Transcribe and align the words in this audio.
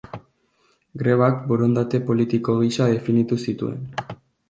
Grebak 1.01 1.37
borondate 1.53 2.03
politiko 2.09 2.59
gisa 2.65 2.91
definitu 2.97 3.43
zituen. 3.49 3.89